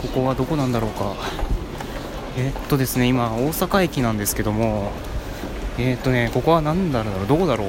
[0.00, 1.14] ここはどこなんだろうか。
[2.36, 4.92] えー、っとですね今大阪駅なんですけども
[5.78, 7.68] えー、っとねここは何だろうどこだろう。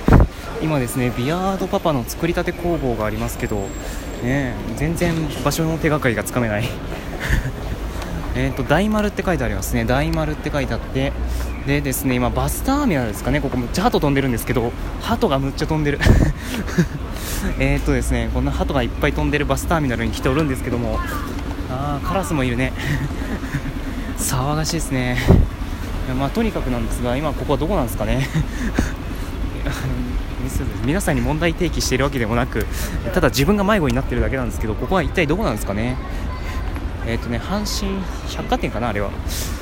[0.62, 3.68] 今ですねビアードパパの作りたて工房がありますけど
[4.22, 5.14] ね全然
[5.44, 6.68] 場所の手がかりがつかめない。
[8.36, 9.84] えっと大丸って書いてありますね。
[9.84, 11.12] 大丸って書いてあって
[11.66, 13.40] でですね今バスターミナルですかね。
[13.40, 16.00] ここむっちゃ鳩飛んでるんですけど鳩がむっちゃ飛んでる。
[17.58, 20.98] えっとですねこんな鳩がいっぱい飛んでるバスターミナルに来ておるんですけども
[21.70, 22.72] あーカラスもいるね。
[24.18, 25.18] 騒がしいですね。
[26.18, 28.28] まあとにかくなんですが今ここはどこなんですかね。
[30.84, 32.66] 皆さんに問題提起しているわけでもなく
[33.14, 35.96] ただ自分が迷子になってるだけなんですけどここは一体どこなんですかね。
[37.06, 38.02] えっ、ー、とね阪神
[38.34, 39.10] 百貨店かなあれは。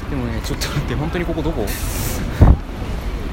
[0.08, 1.66] でもねちょっと待って本当にここどこ？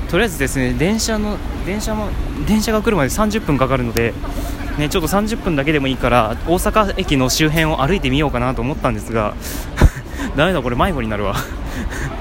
[0.09, 2.09] とりあえずですね電車の電車も
[2.47, 4.13] 電車が来るまで30分かかるので
[4.77, 9.33] ねちょっと30分だけでもいいから大阪駅の周辺を歩いてみようかなと思ったんですが
[10.35, 11.35] ダメだこれ迷子になるわ。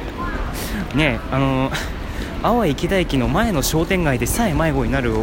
[0.95, 1.95] ねあのー
[2.45, 5.15] 淡路池田駅の前の商店街でさえ迷子になる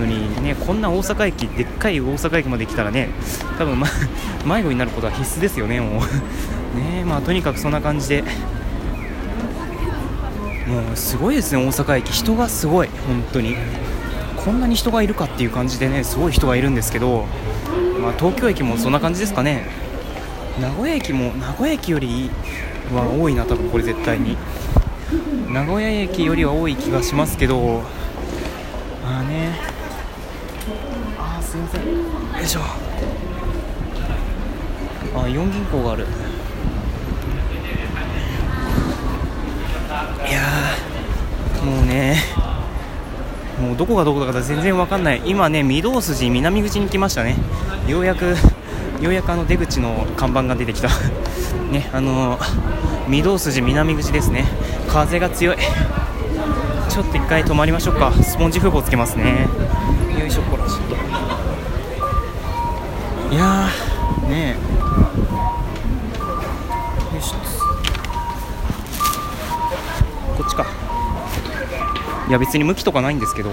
[0.00, 3.10] のに、ね、こんな大阪駅でっかい大阪駅まで来たらね
[3.58, 3.86] 多分、ま、
[4.46, 6.78] 迷子になることは必須ですよねもう。
[6.78, 8.22] ねまあとにかくそんな感じで。
[10.66, 12.10] もうすごいですね大阪駅。
[12.10, 13.56] 人がすごい本当に。
[14.44, 17.24] こんなに人がいるかっていう感じでねすごい人がいるんですけど、
[18.00, 19.66] まあ、東京駅もそんな感じですかね。
[20.60, 22.30] 名古屋駅も名古屋駅より
[22.94, 24.36] は多いな多分これ絶対に。
[25.50, 27.82] 名古屋駅よりは多い気がしますけど
[29.02, 29.58] まあね。
[31.18, 31.82] あすいません。
[31.82, 31.88] よ
[32.42, 32.60] いしょ。
[35.14, 36.06] あ4銀行がある。
[40.28, 40.40] いや
[41.64, 42.53] もうね。
[43.60, 45.22] もうどこがどこだか全然わかんない。
[45.24, 47.36] 今ね御堂筋南口に来ましたね。
[47.86, 48.36] ようやく
[49.00, 50.88] ようやくあの出口の看板が出てきた。
[51.70, 52.38] ねあの
[53.10, 54.44] 御堂筋南口ですね。
[54.88, 55.56] 風が強い。
[56.88, 58.12] ちょっと一回止まりましょうか。
[58.22, 59.48] スポンジ風防つけますね。
[60.18, 60.42] よいしょ。
[60.42, 60.78] こらちょっ
[63.28, 63.68] といや
[64.28, 64.56] ねよ
[72.28, 73.50] いや別に向きとかないんですけど。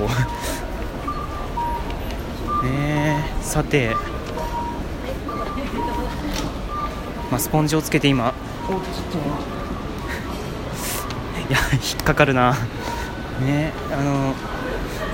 [2.64, 3.96] ね さて。
[7.30, 8.34] まあ、スポンジをつけて今。
[11.50, 12.56] いや引っかかるな。
[13.42, 14.34] ねあの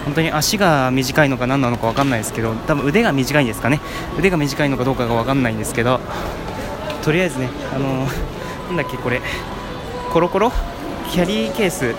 [0.05, 3.79] 本当に足が短いのか何なのか分かんないですけど多分腕が短いんですかね。
[4.17, 5.99] 腕が短いのかどうかが分かんないんですけど
[7.03, 8.07] とりあえずねあの
[8.67, 9.21] なんだっけこれ。
[10.11, 10.51] コロコロ？
[11.11, 11.95] キャリーケース。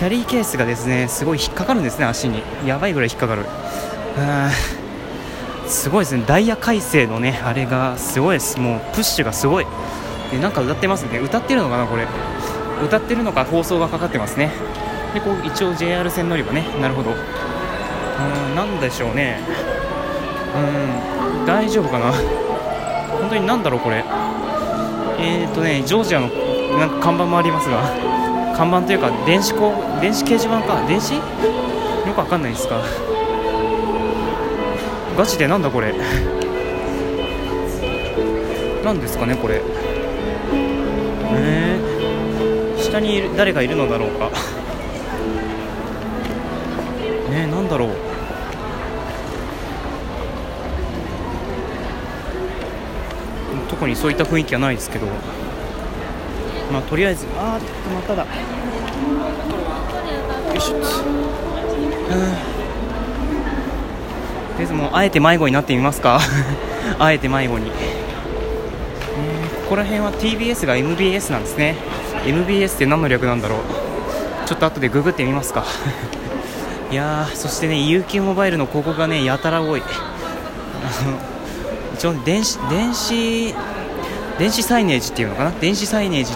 [0.00, 2.42] キャリーケースがですねすごい引っかかるんですね足に。
[2.66, 3.44] やばいぐらい引っかかる。
[5.68, 6.24] すごいですね。
[6.26, 8.58] ダイヤ改正のねあれがすごいです。
[8.58, 9.66] もうプッシュがすごい。
[10.30, 11.18] でなんか歌ってますね。
[11.18, 12.06] 歌ってるのかなこれ。
[12.82, 14.50] 歌ってるのか放送がかかってますね。
[15.12, 16.64] でこう一応 JR 線乗り場ね。
[16.80, 17.10] なるほど。
[17.10, 17.14] う
[18.52, 19.38] んなんでしょうね。
[20.56, 22.10] うん大丈夫かな。
[23.18, 24.02] 本当になんだろうこれ。
[25.18, 26.28] えーとねジョージアの
[26.78, 28.09] なんか看板もありますが。
[28.56, 30.86] 看板というか電子こ電子掲示板か。
[30.86, 31.14] 電子？
[31.14, 31.20] よ
[32.14, 32.80] くわかんないですか。
[35.16, 35.94] ガチでなんだこれ。
[38.84, 39.60] 何ですかねこれ。
[41.32, 44.30] えー、下に誰がいるのだろうか。
[47.30, 47.90] ね なんだろう。
[53.68, 55.06] 特にそういった雰囲気はないですけど。
[56.70, 57.26] まあとりあえず。
[57.36, 58.22] あーまただ。
[58.22, 58.28] よ
[60.54, 60.76] いしょ。
[60.76, 60.86] っと
[64.58, 66.20] りあえずもうあえて迷子になってみますか。
[66.98, 71.76] あえて迷子に、えー、ここら辺は TBS が MBS なんですね。
[72.26, 73.58] MBS って何の略なんだろう。
[74.46, 75.64] ちょっと後でググってみますか。
[76.90, 79.82] いやそしてね UQ モバイルの広告がねやたら多い。
[81.94, 83.54] 一応電子電子
[84.38, 85.52] 電子サイネージっていうのかな。
[85.60, 86.32] 電子サイネージ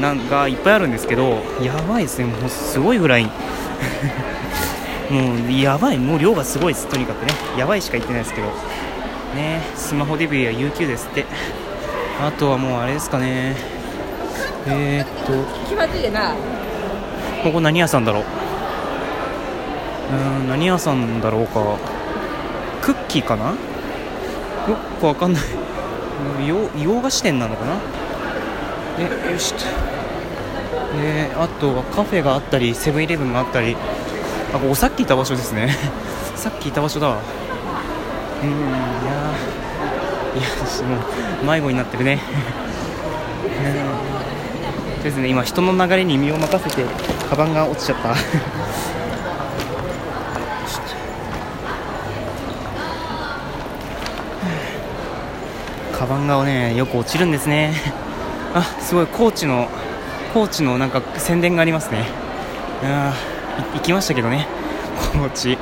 [0.00, 2.24] なんかいっぱいあるんですけどやばいですね。
[2.26, 3.24] もうすごいぐらい
[5.10, 5.98] もうやばい。
[5.98, 6.88] もう量がすごいです。
[6.88, 7.32] とにかくね。
[7.56, 8.48] やばいしか言ってないですけど。
[9.34, 9.60] ね。
[9.76, 11.24] スマホデビューや UQ ですって。
[12.20, 13.56] あとはもうあれですかね。
[14.66, 15.32] えー、っと。
[17.44, 18.24] ここ何屋さんだろう。
[20.12, 21.78] うん何屋さんだろうか。
[22.82, 23.50] クッキーかな？
[23.50, 23.54] よ
[25.00, 25.42] くわかんない。
[26.82, 27.76] 洋菓子店なのかな？
[28.96, 29.60] でよしと。
[31.00, 33.76] であとはカフェがあったりセブンイレブンがあったり。
[34.54, 35.74] あこさっきいた場所ですね。
[36.36, 37.18] さっきいた場所だわ。
[38.42, 38.58] うんいや
[40.34, 40.48] いや
[40.88, 40.96] も
[41.42, 42.20] う迷子になってるね。
[45.02, 46.84] ですね今人の流れに身を任せて
[47.28, 48.14] カバンが落ちちゃった。
[55.98, 57.74] カバンがねよく落ちるんですね。
[58.56, 59.68] あすごい高知の
[60.32, 62.06] 高知のなんか宣伝がありますね。
[62.82, 63.12] あ
[63.74, 64.46] 行きましたけどね。
[65.12, 65.58] 高知い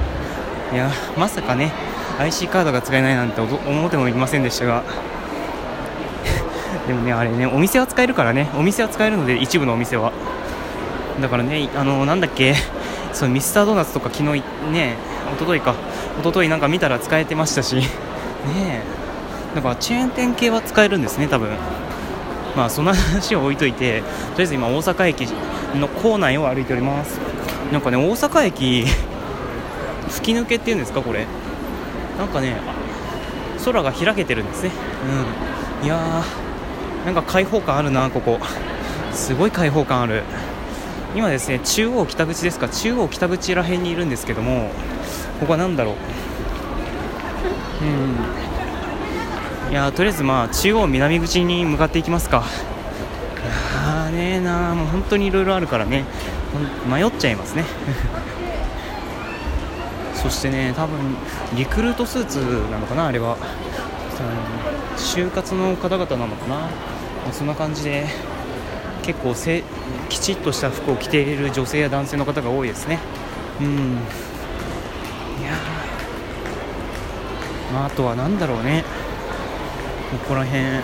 [0.77, 0.89] や
[1.19, 1.73] まさかね
[2.21, 4.85] IC カードが使えないなんて思ってもいませんでしたが。
[6.87, 8.49] でもねあれねお店は使えるからね。
[8.57, 10.13] お店は使えるので一部のお店は。
[11.21, 12.55] だからねあのなんだっけ。
[13.13, 14.41] そうミスタードーナツとか昨日
[14.73, 14.95] ね
[15.35, 15.75] 一昨日か。
[16.21, 17.75] 一昨日なんか見たら使えてましたし。
[17.75, 18.83] ね
[19.57, 21.49] だからチェーン店系は使えるんですね多分。
[22.57, 25.27] まあその話を置いといてとりあえず今大阪駅
[25.75, 27.19] の構内を歩いております。
[27.73, 28.87] なんかね大阪駅
[30.09, 31.27] 吹き抜けっていうんですかこれ。
[32.19, 32.57] なんかね
[33.65, 34.71] 空が開けてるんですね。
[35.81, 35.87] うん。
[35.87, 38.39] いやーなんか開放感あるなここ。
[39.13, 40.23] すごい開放感ある。
[41.17, 44.71] 今ですね中央北口ですか中央北口ら辺にいるんですけども
[45.39, 45.95] ここは何だろう。
[47.85, 48.44] うん。
[49.75, 52.45] いやとりあえずまあ中央南口に向かっていきますか。
[52.45, 56.05] いやーねえなもう本当にいろいろあるからね。
[56.89, 57.65] 迷っちゃいますね。
[60.15, 61.17] そしてね多分
[61.57, 62.39] リクルートスーツ
[62.71, 63.37] なのかなあれは。
[64.97, 66.69] 就活の方々なのかな。
[67.33, 68.07] そんな感じで
[69.03, 69.65] 結構せ
[70.09, 73.01] きちっとした服を着ている女性や男性の方が多いですね。
[73.61, 73.67] うん。
[73.67, 73.71] い
[75.45, 75.51] や
[77.73, 78.85] まあ、あとは何だろうね。
[80.19, 80.81] ここら辺、うん、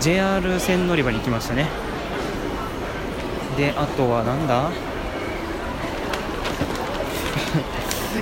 [0.00, 1.66] JR 線乗り場に来ましたね。
[3.56, 4.70] であとはなんだ？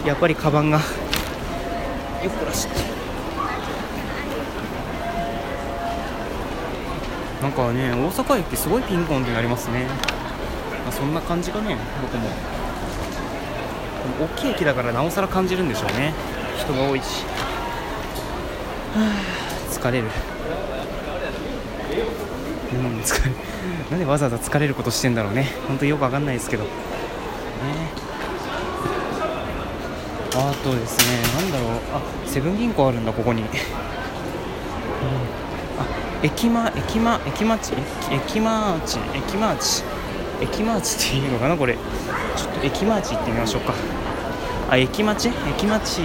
[0.06, 0.78] やっぱりカバンが。
[0.78, 0.82] よ
[2.30, 2.66] っこらし
[7.42, 9.84] なんかね大阪駅すごいピンポンってなりますね、
[10.84, 12.28] まあ、そんな感じかねどこも
[14.24, 16.14] 大きい駅だからなおさら感じるんでしょうね。
[16.58, 17.24] 人が多いし。
[19.70, 20.06] 疲れる。
[22.72, 23.32] うん疲れ
[23.90, 25.52] なんでわざわざ疲れることしてんだろうね。
[25.68, 26.64] 本当によくわかんないですけど。
[26.64, 26.70] ね。
[30.34, 31.78] あとですねなんだろう。
[31.94, 33.50] あセブン銀行あるんだここに、うん、あ
[36.22, 37.72] 駅間駅間駅町？
[38.10, 39.82] 駅マーチ駅マーチ
[40.42, 41.74] 駅マーチっていうのかなこれ。
[41.74, 41.80] ちょ
[42.50, 43.72] っと駅マーチ行ってみましょうか。
[44.68, 45.28] あ駅町？
[45.28, 46.02] 駅町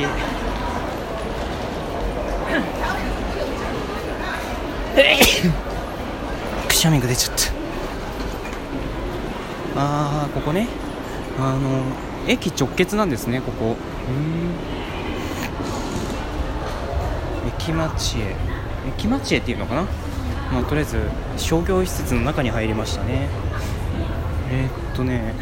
[6.81, 7.43] しゃみが出ちゃった
[9.79, 10.67] あーここね。
[11.37, 11.83] あの
[12.27, 13.75] 駅直結なんですねここ。
[17.59, 18.35] 駅町へ。
[18.97, 19.83] 駅町へっていうのかな？
[20.51, 20.97] まあとりあえず
[21.37, 23.29] 商業施設の中に入りましたね。
[24.49, 25.35] えー、っとね。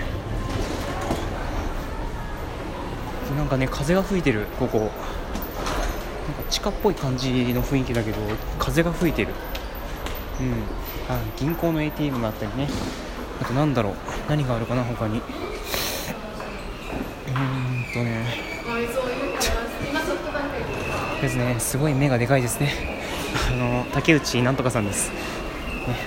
[3.37, 4.79] なんかね風が吹いてるここ。
[4.79, 4.91] なんか
[6.49, 8.17] 地下っぽい感じの雰囲気だけど
[8.57, 9.29] 風が吹いてる。
[10.41, 10.78] うん。
[11.09, 12.69] あ銀行の ATM があったりね。
[13.41, 13.93] あとなんだろう。
[14.29, 15.17] 何があるかな他に。
[15.17, 17.31] うー
[17.89, 18.25] んとね。
[21.21, 22.71] ですねすごい目がでかいですね。
[23.51, 25.15] あの竹内なんとかさんです、ね、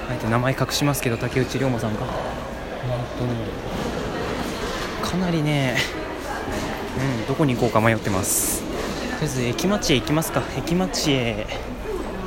[0.09, 2.05] あえて名前隠しますけど竹内涼真さんか。
[3.19, 3.35] とね。
[5.03, 5.77] かなりね
[7.19, 8.63] うんどこに行こうか迷ってます。
[8.63, 10.43] とりあえず駅町へ行きますか。
[10.57, 11.47] 駅町へ。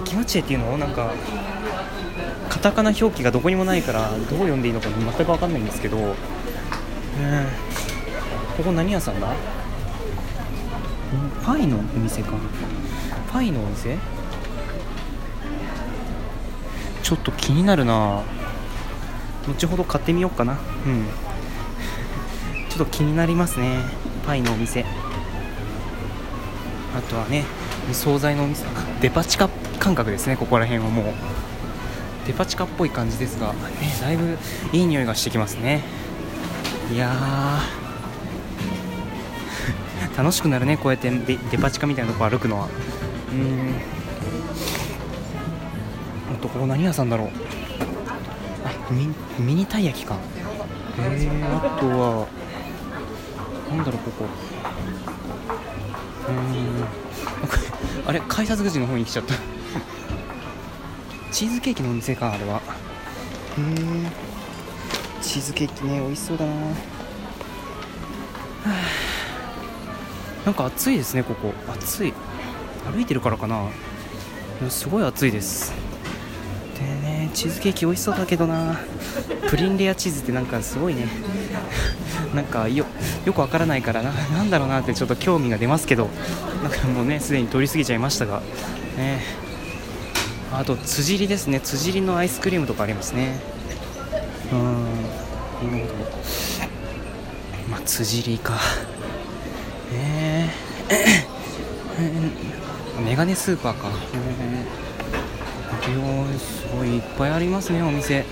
[0.03, 1.13] 駅町へっていうのをなんか
[2.49, 5.97] カタカナ表記がどこにもないからどう読んでいいのか全く分かんないんですけど。
[5.97, 6.13] うん
[8.57, 9.27] ここ何屋さんだ？
[11.43, 12.31] パイのお店か。
[13.29, 13.97] パイのお店？
[17.03, 18.23] ちょっと気になるな。
[19.45, 20.53] 後ほど買ってみようかな。
[20.53, 20.55] う
[20.89, 21.05] ん。
[22.69, 23.79] ちょっと気になりますね。
[24.25, 24.85] パイのお店。
[26.97, 27.43] あとはね
[27.91, 28.63] 惣菜のお店。
[29.01, 29.49] デパ地下
[29.79, 31.13] 感覚ですねここら辺はもう。
[32.25, 33.59] デパ地下っぽい感じですが、ね、
[34.01, 34.37] だいぶ
[34.73, 35.83] いい匂いがしてきますね。
[36.91, 37.11] いや
[40.17, 42.67] 楽しくなるねこうやってデパ地下みたいなとこ歩くのは。
[43.31, 43.75] うん。
[46.35, 47.27] あとここ何屋さんだろう。
[48.65, 50.17] あミミニたい焼きか。
[50.97, 52.27] えー、あとは
[53.69, 54.25] なんだろうここ。
[56.27, 58.07] うん。
[58.07, 59.33] あれ改札口の方に来ちゃった。
[61.35, 62.59] チーズケーキのお店かあれは。
[62.59, 62.61] へえ
[65.21, 66.51] チーズケーキね美味しそうだな。
[70.45, 71.53] なんか暑いですねここ。
[71.73, 72.13] 暑い。
[72.89, 73.65] 歩いてるからかな。
[74.69, 75.73] すごい暑いです。
[76.79, 78.79] でねチーズケーキ美味しそうだけどな。
[79.49, 81.05] プリンレアチーズってなんかすごいね。
[82.33, 82.85] なんかよ
[83.25, 84.13] よくわからないからな。
[84.13, 86.07] なんだろうなってちょっと興味が出ますけど。
[86.63, 88.41] なんかもうねすでに通り過ぎちゃいましたが。
[88.95, 89.44] ね
[90.57, 91.59] あと辻りですね。
[91.59, 93.39] 辻りのアイスクリームとかありますね。
[94.51, 94.85] うん。
[94.85, 96.05] なるほど
[97.69, 98.53] まあ辻りか。
[99.93, 103.89] えー、メガネスーパーか。
[105.87, 108.25] えー、すごいいっぱいありますねお店。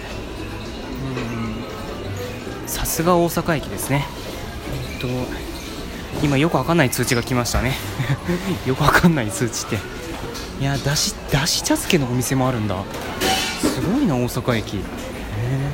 [2.68, 4.06] さすが大阪駅ですね。
[4.94, 5.08] えっと
[6.24, 7.74] 今よくわかんない通知が来ましたね。
[8.66, 10.03] よくわかんない通知って。
[10.64, 12.86] いやだしだし茶漬けのお店もあるんだ。
[13.60, 14.78] すごいな大阪駅。
[14.78, 15.70] へえ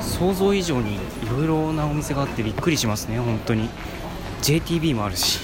[0.00, 0.98] 想像以上にい
[1.30, 3.68] ろいろなお店があってびっくりしますね本当に。
[4.40, 5.40] JTB もあるし。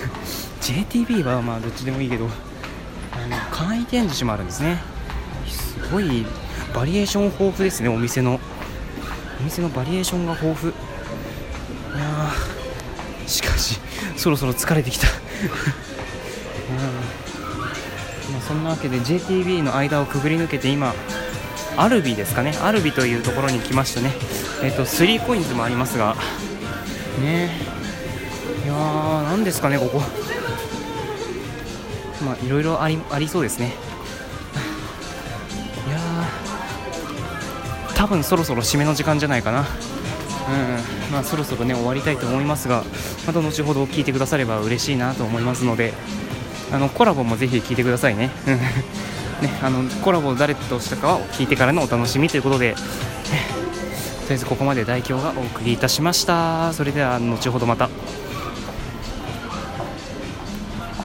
[0.62, 4.78] JTB はまあどっちでもいいけどあの簡易展示もあるんですね。
[5.46, 6.24] すごい
[6.74, 8.40] バリエーション豊富ですねお店の。
[9.42, 10.72] お店のバリエーションが豊富。
[10.72, 10.74] い
[11.98, 12.30] や
[13.26, 13.78] しかし
[14.16, 15.06] そろそろ疲れてきた。
[18.32, 20.94] まあ、そんなわけで JTB の間をくぐり抜けて今
[21.76, 22.56] アルビですかね。
[22.62, 24.10] アルビというところに来ましたね。
[24.62, 26.16] えっ、ー、と 3COINS もありますが。
[27.20, 27.50] ね。
[28.64, 30.00] いやー何ですかねここ。
[32.24, 33.74] まあいろいろありありそうですね。
[35.86, 37.94] いやー。
[37.94, 39.60] 多分そろそろ締めの時間じゃないかな。
[39.60, 39.66] うん。
[41.12, 42.84] まあそろそろね終わりたいと思いますが
[43.26, 45.92] また後ほど聞いてくだされば嬉しいなと思いますので。
[46.72, 48.30] あのコラボもぜひ聞いてくださいね。
[49.42, 52.84] ねあのコラボを誰としたかは聞いてからのお楽しみということで、 とり
[54.30, 56.72] あえずここまで代表がお送りいたしました。
[56.72, 57.88] それでは後ほどまた。